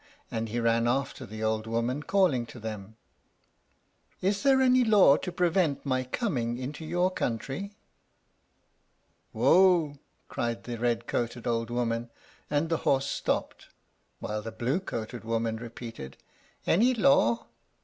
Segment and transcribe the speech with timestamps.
[0.31, 2.97] and he ran after the old women, calling to them,
[4.19, 7.75] "Is there any law to prevent my coming into your country?"
[9.31, 12.09] "Wo!" cried the red coated old woman,
[12.49, 13.67] and the horse stopped,
[14.19, 16.17] while the blue coated woman repeated,
[16.65, 17.45] "Any law?